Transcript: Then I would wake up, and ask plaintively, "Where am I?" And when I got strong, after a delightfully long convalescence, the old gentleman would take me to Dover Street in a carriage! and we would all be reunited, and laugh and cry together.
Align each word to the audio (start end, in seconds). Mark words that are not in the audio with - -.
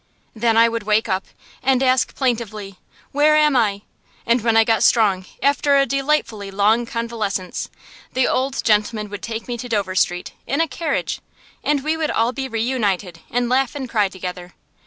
Then 0.35 0.57
I 0.57 0.67
would 0.67 0.81
wake 0.81 1.07
up, 1.07 1.25
and 1.61 1.83
ask 1.83 2.15
plaintively, 2.15 2.77
"Where 3.11 3.35
am 3.35 3.55
I?" 3.55 3.83
And 4.25 4.41
when 4.41 4.57
I 4.57 4.63
got 4.63 4.81
strong, 4.81 5.27
after 5.43 5.77
a 5.77 5.85
delightfully 5.85 6.49
long 6.49 6.87
convalescence, 6.87 7.69
the 8.13 8.27
old 8.27 8.63
gentleman 8.63 9.11
would 9.11 9.21
take 9.21 9.47
me 9.47 9.57
to 9.59 9.69
Dover 9.69 9.93
Street 9.93 10.33
in 10.47 10.59
a 10.59 10.67
carriage! 10.67 11.21
and 11.63 11.83
we 11.83 11.97
would 11.97 12.09
all 12.09 12.31
be 12.31 12.47
reunited, 12.47 13.19
and 13.29 13.47
laugh 13.47 13.75
and 13.75 13.87
cry 13.87 14.09
together. 14.09 14.55